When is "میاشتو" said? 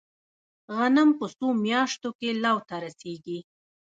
1.65-2.09